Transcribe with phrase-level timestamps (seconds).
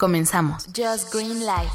[0.00, 0.64] Comenzamos.
[0.74, 1.68] Just Green Light.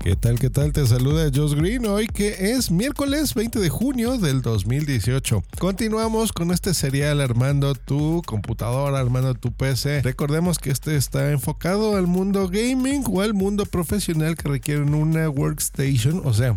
[0.00, 0.40] ¿Qué tal?
[0.40, 0.72] ¿Qué tal?
[0.72, 5.44] Te saluda Josh Green hoy que es miércoles 20 de junio del 2018.
[5.60, 10.02] Continuamos con este serial armando tu computadora, armando tu PC.
[10.02, 15.28] Recordemos que este está enfocado al mundo gaming o al mundo profesional que requieren una
[15.28, 16.56] workstation, o sea,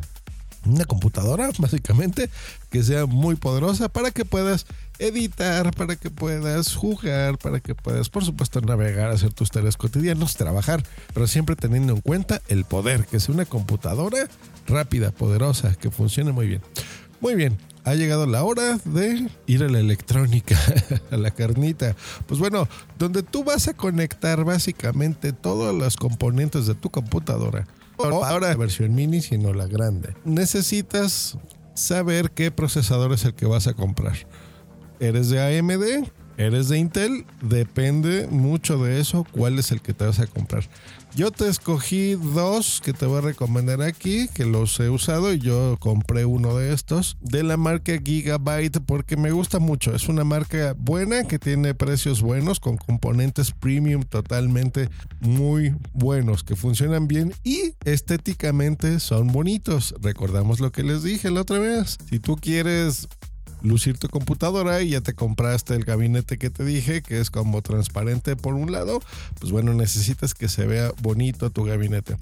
[0.66, 2.30] una computadora básicamente
[2.70, 4.66] que sea muy poderosa para que puedas
[4.99, 10.36] editar, para que puedas jugar, para que puedas por supuesto navegar, hacer tus tareas cotidianas,
[10.36, 14.28] trabajar, pero siempre teniendo en cuenta el poder, que sea una computadora
[14.67, 16.61] rápida, poderosa, que funcione muy bien.
[17.20, 20.59] Muy bien, ha llegado la hora de ir a la electrónica,
[21.11, 21.95] a la carnita.
[22.27, 22.67] Pues bueno,
[23.00, 27.66] donde tú vas a conectar básicamente todos los componentes de tu computadora
[27.97, 30.16] ahora la versión mini, sino la grande.
[30.25, 31.38] Necesitas
[31.73, 34.16] saber qué procesador es el que vas a comprar.
[34.99, 36.08] ¿Eres de AMD?
[36.38, 37.26] ¿Eres de Intel?
[37.42, 40.64] Depende mucho de eso cuál es el que te vas a comprar.
[41.16, 45.38] Yo te escogí dos que te voy a recomendar aquí, que los he usado y
[45.38, 49.94] yo compré uno de estos de la marca Gigabyte porque me gusta mucho.
[49.94, 54.89] Es una marca buena que tiene precios buenos con componentes premium totalmente
[55.20, 59.94] muy buenos que funcionan bien y estéticamente son bonitos.
[60.02, 62.00] Recordamos lo que les dije la otra vez.
[62.09, 63.08] Si tú quieres
[63.64, 67.61] lucir tu computadora y ya te compraste el gabinete que te dije, que es como
[67.61, 69.02] transparente por un lado,
[69.39, 72.17] pues bueno, necesitas que se vea bonito tu gabinete.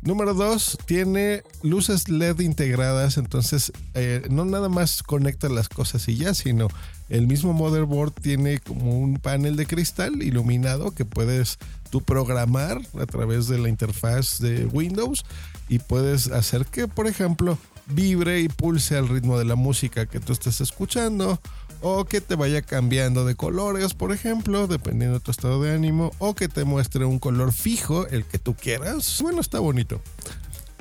[0.00, 6.16] Número 2, tiene luces LED integradas, entonces eh, no nada más conecta las cosas y
[6.16, 6.68] ya, sino
[7.08, 11.58] el mismo motherboard tiene como un panel de cristal iluminado que puedes
[11.90, 15.24] tú programar a través de la interfaz de Windows
[15.68, 20.20] y puedes hacer que, por ejemplo, vibre y pulse al ritmo de la música que
[20.20, 21.40] tú estés escuchando
[21.80, 26.10] o que te vaya cambiando de colores, por ejemplo, dependiendo de tu estado de ánimo,
[26.18, 29.18] o que te muestre un color fijo, el que tú quieras.
[29.22, 30.00] Bueno, está bonito.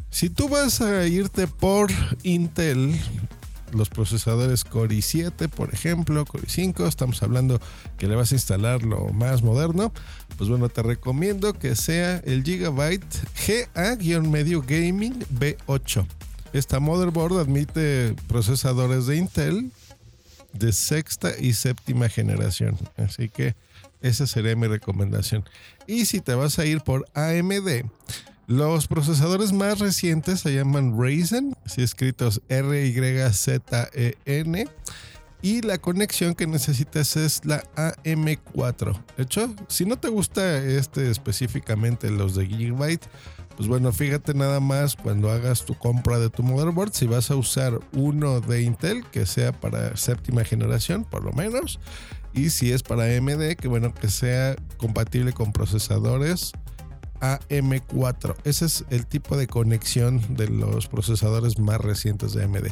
[0.10, 1.92] Si tú vas a irte por
[2.24, 3.00] Intel,
[3.72, 7.60] los procesadores Core i7, por ejemplo, Core i5, estamos hablando
[7.98, 9.94] que le vas a instalar lo más moderno,
[10.38, 13.06] pues bueno, te recomiendo que sea el Gigabyte
[13.76, 16.08] GA-Medio Gaming B8.
[16.58, 19.72] Esta motherboard admite procesadores de Intel
[20.54, 22.80] de sexta y séptima generación.
[22.98, 23.54] Así que
[24.02, 25.48] esa sería mi recomendación.
[25.86, 27.86] Y si te vas a ir por AMD,
[28.48, 33.08] los procesadores más recientes se llaman Ryzen, así escritos R-Y-Z-E-N.
[35.44, 39.00] Y la conexión que necesitas es la AM4.
[39.16, 43.06] De hecho, si no te gusta este específicamente los de Gigabyte,
[43.58, 47.36] pues bueno, fíjate nada más cuando hagas tu compra de tu motherboard, si vas a
[47.36, 51.80] usar uno de Intel, que sea para séptima generación, por lo menos.
[52.36, 56.52] Y si es para AMD, que bueno, que sea compatible con procesadores
[57.20, 58.36] AM4.
[58.44, 62.68] Ese es el tipo de conexión de los procesadores más recientes de AMD.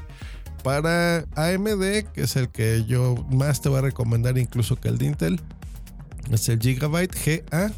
[0.63, 4.99] Para AMD, que es el que yo más te voy a recomendar incluso que el
[4.99, 5.41] de Intel,
[6.31, 7.71] es el Gigabyte GA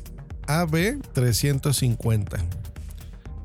[0.48, 2.67] AB350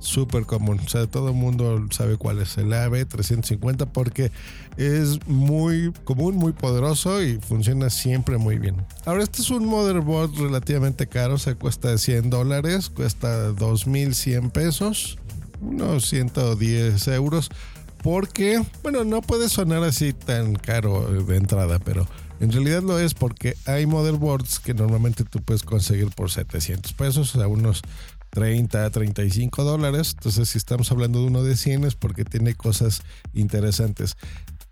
[0.02, 0.80] súper común.
[0.84, 4.30] O sea, todo el mundo sabe cuál es el AB350 porque
[4.76, 8.76] es muy común, muy poderoso y funciona siempre muy bien.
[9.06, 15.18] Ahora, este es un motherboard relativamente caro, o sea, cuesta 100 dólares, cuesta 2100 pesos,
[15.60, 17.50] unos 110 euros.
[18.02, 22.08] Porque, bueno, no puede sonar así tan caro de entrada, pero
[22.40, 27.36] en realidad lo es porque hay motherboards que normalmente tú puedes conseguir por 700 pesos,
[27.36, 27.82] o sea, unos
[28.32, 30.14] 30, 35 dólares.
[30.16, 33.02] Entonces, si estamos hablando de uno de 100 es porque tiene cosas
[33.34, 34.16] interesantes.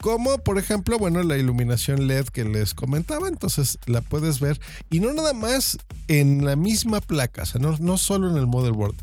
[0.00, 4.58] Como por ejemplo, bueno, la iluminación LED que les comentaba, entonces la puedes ver
[4.88, 5.76] y no nada más
[6.08, 8.94] en la misma placa, o sea, no, no solo en el motherboard.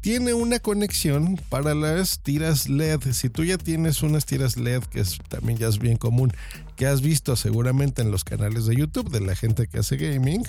[0.00, 3.00] Tiene una conexión para las tiras LED.
[3.12, 6.32] Si tú ya tienes unas tiras LED, que es, también ya es bien común,
[6.76, 10.44] que has visto seguramente en los canales de YouTube de la gente que hace gaming,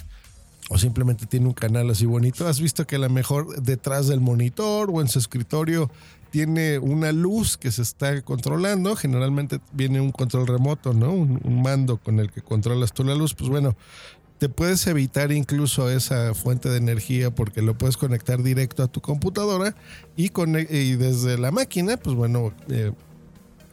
[0.69, 4.19] o simplemente tiene un canal así bonito, has visto que a lo mejor detrás del
[4.19, 5.89] monitor o en su escritorio
[6.29, 8.95] tiene una luz que se está controlando.
[8.95, 11.11] Generalmente viene un control remoto, ¿no?
[11.11, 13.33] Un, mando con el que controlas tú la luz.
[13.33, 13.75] Pues bueno,
[14.37, 19.01] te puedes evitar incluso esa fuente de energía porque lo puedes conectar directo a tu
[19.01, 19.75] computadora
[20.15, 20.29] y,
[20.95, 22.91] desde la máquina, pues bueno, eh,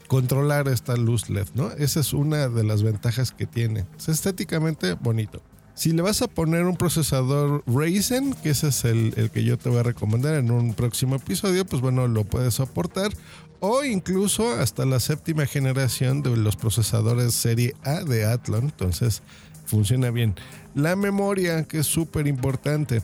[0.06, 1.70] controlar esta luz LED, ¿no?
[1.72, 3.84] Esa es una de las ventajas que tiene.
[3.98, 5.42] Es estéticamente bonito.
[5.74, 9.58] Si le vas a poner un procesador Ryzen, que ese es el, el, que yo
[9.58, 13.12] te voy a recomendar en un próximo episodio, pues bueno, lo puedes soportar.
[13.58, 18.64] O incluso hasta la séptima generación de los procesadores serie A de Athlon.
[18.64, 19.22] Entonces
[19.66, 20.34] funciona bien.
[20.74, 23.02] La memoria, que es súper importante.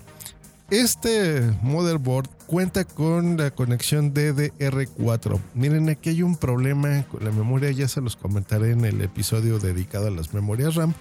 [0.71, 5.41] Este motherboard cuenta con la conexión DDR4.
[5.55, 9.59] Miren, aquí hay un problema con la memoria, ya se los comentaré en el episodio
[9.59, 10.95] dedicado a las memorias RAM.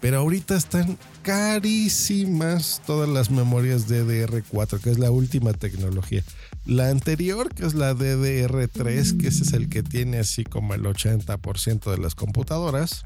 [0.00, 6.22] Pero ahorita están carísimas todas las memorias DDR4, que es la última tecnología.
[6.66, 10.82] La anterior, que es la DDR3, que ese es el que tiene así como el
[10.82, 13.04] 80% de las computadoras,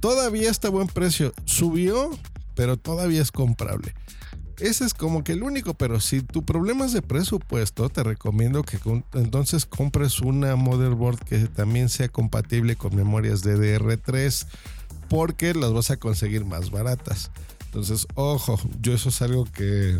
[0.00, 1.32] todavía está a buen precio.
[1.46, 2.10] Subió,
[2.54, 3.94] pero todavía es comprable.
[4.58, 8.62] Ese es como que el único, pero si tu problema es de presupuesto, te recomiendo
[8.62, 8.78] que
[9.14, 14.46] entonces compres una motherboard que también sea compatible con memorias DDR3
[15.14, 17.30] porque las vas a conseguir más baratas.
[17.66, 19.96] Entonces, ojo, yo eso es algo que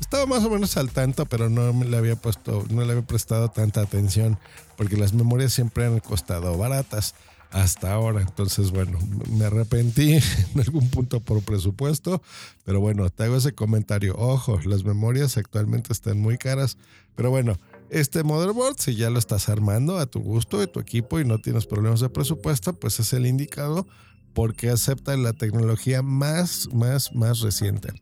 [0.00, 3.06] estaba más o menos al tanto, pero no me le había puesto, no le había
[3.06, 4.38] prestado tanta atención
[4.78, 7.14] porque las memorias siempre han costado baratas
[7.50, 8.22] hasta ahora.
[8.22, 8.98] Entonces, bueno,
[9.30, 10.14] me arrepentí
[10.54, 12.22] en algún punto por presupuesto,
[12.64, 14.14] pero bueno, te hago ese comentario.
[14.16, 16.78] Ojo, las memorias actualmente están muy caras,
[17.14, 17.58] pero bueno.
[17.90, 21.38] Este motherboard, si ya lo estás armando a tu gusto de tu equipo y no
[21.38, 23.86] tienes problemas de presupuesto, pues es el indicado
[24.34, 27.92] porque acepta la tecnología más, más, más reciente.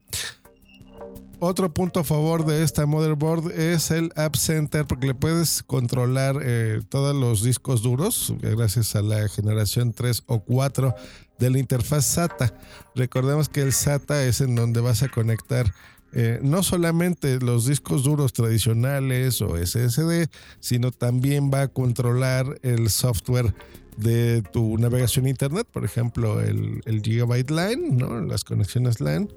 [1.39, 6.41] Otro punto a favor de esta motherboard es el App Center porque le puedes controlar
[6.43, 10.95] eh, todos los discos duros gracias a la generación 3 o 4
[11.39, 12.55] de la interfaz SATA.
[12.95, 15.75] Recordemos que el SATA es en donde vas a conectar
[16.13, 20.31] eh, no solamente los discos duros tradicionales o SSD,
[20.61, 23.55] sino también va a controlar el software
[23.97, 28.21] de tu navegación internet, por ejemplo, el, el Gigabyte LAN, ¿no?
[28.21, 29.29] las conexiones LAN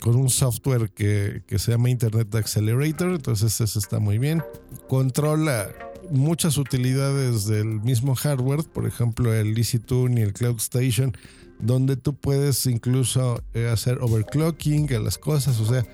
[0.00, 4.42] con un software que, se llama Internet Accelerator, entonces eso está muy bien.
[4.88, 5.68] Controla
[6.10, 11.16] muchas utilidades del mismo hardware, por ejemplo el EasyTune y el Cloud Station,
[11.58, 15.86] donde tú puedes incluso eh, hacer overclocking a las cosas, o sea,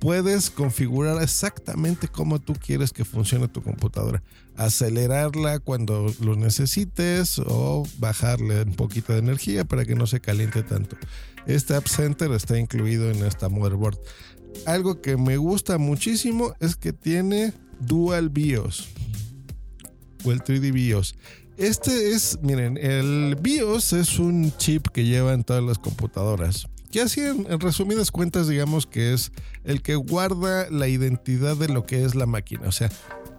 [0.00, 4.22] puedes configurar exactamente cómo tú quieres que funcione tu computadora.
[4.56, 10.62] Acelerarla cuando lo necesites o bajarle un poquito de energía para que no se caliente
[10.62, 10.96] tanto.
[11.46, 13.98] Este App Center está incluido en esta motherboard.
[14.66, 18.88] Algo que me gusta muchísimo es que tiene Dual BIOS
[20.24, 21.14] o el 3D BIOS.
[21.56, 26.66] Este es, miren, el BIOS es un chip que llevan todas las computadoras.
[26.90, 29.32] Que así en, resumidas cuentas digamos que es
[29.64, 32.66] el que guarda la identidad de lo que es la máquina.
[32.66, 32.90] O sea,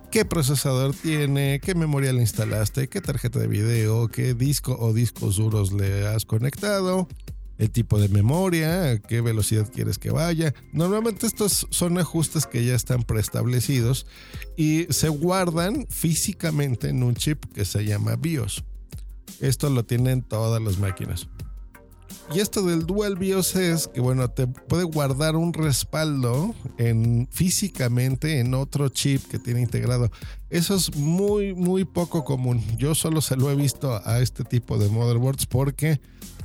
[0.10, 5.38] qué procesador tiene, qué memoria le instalaste, qué tarjeta de video, qué disco o discos
[5.38, 7.08] duros le has conectado,
[7.58, 10.54] el tipo de memoria, qué velocidad quieres que vaya.
[10.74, 14.08] Normalmente estos son ajustes que ya están preestablecidos
[14.58, 18.64] y se guardan físicamente en un chip que se llama BIOS.
[19.42, 21.28] Esto lo tienen todas las máquinas.
[22.34, 28.40] Y esto del Dual BIOS es que, bueno, te puede guardar un respaldo en, físicamente
[28.40, 30.12] en otro chip que tiene integrado.
[30.52, 32.62] Eso es muy, muy poco común.
[32.78, 36.02] Yo solo se lo he visto a este tipo de motherboards porque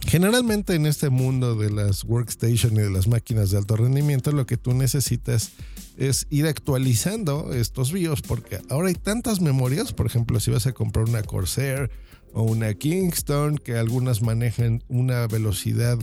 [0.06, 4.46] generalmente en este mundo de las workstation y de las máquinas de alto rendimiento, lo
[4.46, 5.50] que tú necesitas
[5.96, 9.92] es ir actualizando estos BIOS porque ahora hay tantas memorias.
[9.92, 11.90] Por ejemplo, si vas a comprar una Corsair
[12.32, 15.98] o una Kingston, que algunas manejan una velocidad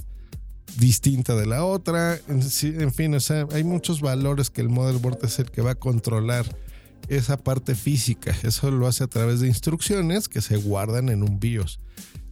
[0.77, 2.19] distinta de la otra.
[2.27, 5.75] En, fin, o sea, hay muchos valores que el motherboard es el que va a
[5.75, 6.45] controlar
[7.07, 8.36] esa parte física.
[8.43, 11.79] Eso lo hace a través de instrucciones que se guardan en un BIOS.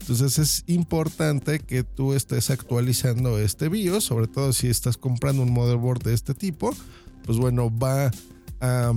[0.01, 5.51] Entonces es importante que tú estés actualizando este BIOS, sobre todo si estás comprando un
[5.51, 6.75] motherboard de este tipo,
[7.23, 8.11] pues bueno, va
[8.59, 8.93] a...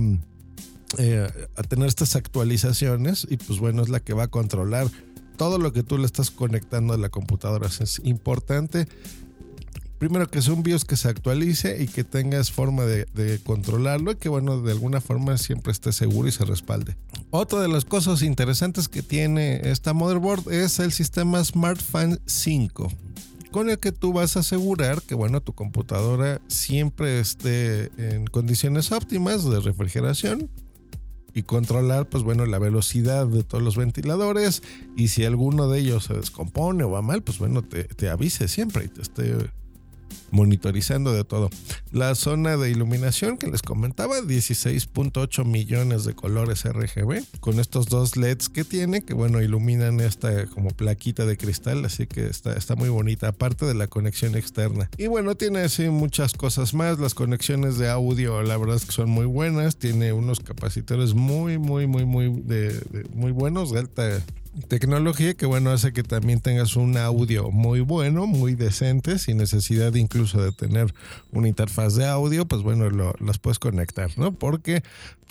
[0.97, 4.87] Eh, a tener estas actualizaciones y pues bueno, es la que va a controlar
[5.35, 7.67] todo lo que tú le estás conectando a la computadora.
[7.67, 8.87] Es importante,
[10.05, 14.15] primero que sea un BIOS que se actualice y que tengas forma de, controlarlo y
[14.17, 16.95] que bueno, de alguna forma siempre esté seguro y se respalde.
[17.31, 22.91] Otra de las cosas interesantes que tiene esta motherboard es el sistema SmartFan 5
[23.49, 28.91] con el que tú vas a asegurar que bueno tu computadora siempre esté en condiciones
[28.91, 30.51] óptimas de refrigeración
[31.33, 34.61] y controlar, pues bueno, la velocidad de todos los ventiladores
[34.95, 38.47] y si alguno de ellos se descompone o va mal, pues bueno, te, te avise
[38.47, 39.35] siempre y te esté
[40.31, 41.49] monitorizando de todo.
[41.91, 48.17] La zona de iluminación que les comentaba, 16.8 millones de colores RGB, con estos dos
[48.17, 52.75] LEDs que tiene, que bueno, iluminan esta como plaquita de cristal, así que está, está
[52.75, 54.89] muy bonita, aparte de la conexión externa.
[54.97, 59.09] Y bueno, tiene así muchas cosas más, las conexiones de audio, la verdad que son
[59.09, 64.23] muy buenas, tiene unos capacitores muy, muy, muy, muy, muy buenos, de alta
[64.69, 69.93] Tecnología que bueno hace que también tengas un audio muy bueno, muy decente, sin necesidad
[69.95, 70.93] incluso de tener
[71.33, 74.33] una interfaz de audio, pues bueno, lo, las puedes conectar, ¿no?
[74.33, 74.81] Porque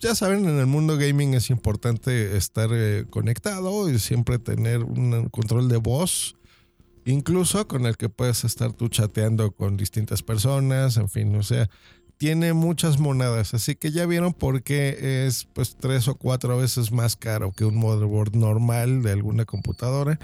[0.00, 5.30] ya saben, en el mundo gaming es importante estar eh, conectado y siempre tener un
[5.30, 6.36] control de voz,
[7.06, 11.70] incluso con el que puedes estar tú chateando con distintas personas, en fin, o sea,
[12.24, 16.90] tiene muchas monedas, así que ya vieron por qué es pues tres o cuatro veces
[16.90, 20.18] más caro que un motherboard normal de alguna computadora.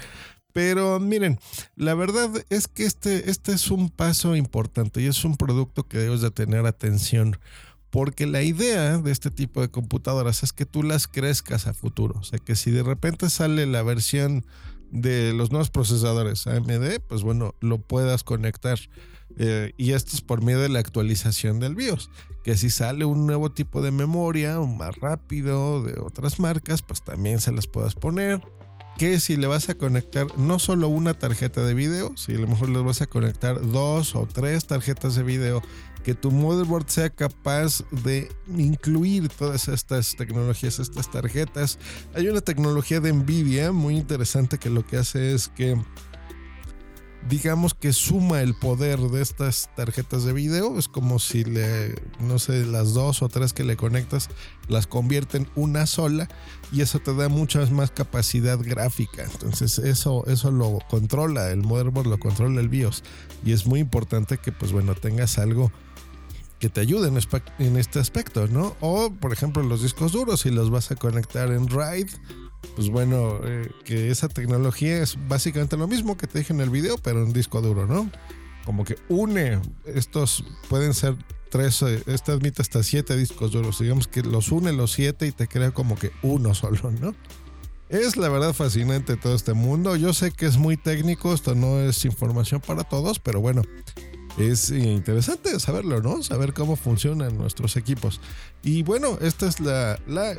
[0.54, 1.38] Pero miren,
[1.76, 5.99] la verdad es que este, este es un paso importante y es un producto que
[5.99, 7.37] debes de tener atención.
[7.90, 12.19] Porque la idea de este tipo de computadoras es que tú las crezcas a futuro.
[12.19, 14.47] O sea, que si de repente sale la versión
[14.90, 18.78] de los nuevos procesadores AMD, pues bueno, lo puedas conectar.
[19.38, 22.10] Eh, y esto es por medio de la actualización del BIOS.
[22.42, 27.02] Que si sale un nuevo tipo de memoria, un más rápido de otras marcas, pues
[27.02, 28.40] también se las puedas poner.
[28.99, 32.46] Que si le vas a conectar no solo una tarjeta de video, si a lo
[32.46, 35.62] mejor le vas a conectar dos o tres tarjetas de video,
[36.04, 41.78] que tu motherboard sea capaz de incluir todas estas tecnologías, estas tarjetas.
[42.14, 45.78] Hay una tecnología de Nvidia muy interesante que lo que hace es que
[47.28, 50.78] digamos que suma el poder de estas tarjetas de video.
[50.78, 54.28] Es como si le, no sé, las dos o tres que le conectas
[54.68, 56.28] las convierte en una sola
[56.72, 59.24] y eso te da mucha más capacidad gráfica.
[59.24, 63.02] Entonces eso, eso lo controla, el motherboard lo controla el BIOS
[63.44, 65.70] y es muy importante que pues bueno tengas algo
[66.58, 67.08] que te ayude
[67.58, 68.76] en, este aspecto, ¿no?
[68.80, 72.08] O por ejemplo los discos duros si los vas a conectar en RAID
[72.76, 76.70] pues bueno, eh, que esa tecnología es básicamente lo mismo que te dije en el
[76.70, 78.10] video, pero en disco duro, ¿no?
[78.64, 81.16] Como que une estos, pueden ser
[81.50, 85.32] tres, eh, este admite hasta siete discos duros, digamos que los une los siete y
[85.32, 87.14] te crea como que uno solo, ¿no?
[87.88, 89.96] Es la verdad fascinante todo este mundo.
[89.96, 93.62] Yo sé que es muy técnico, esto no es información para todos, pero bueno,
[94.40, 96.23] es interesante saberlo, ¿no?
[96.23, 98.20] Saber cómo funcionan nuestros equipos.
[98.62, 100.35] Y bueno, esta es la, la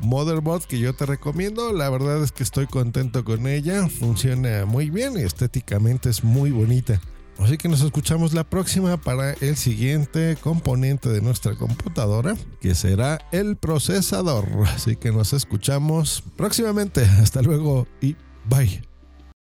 [0.00, 1.72] motherboard que yo te recomiendo.
[1.72, 3.88] La verdad es que estoy contento con ella.
[3.88, 7.00] Funciona muy bien y estéticamente es muy bonita.
[7.38, 13.18] Así que nos escuchamos la próxima para el siguiente componente de nuestra computadora, que será
[13.30, 14.46] el procesador.
[14.66, 17.02] Así que nos escuchamos próximamente.
[17.02, 18.16] Hasta luego y
[18.48, 18.95] bye.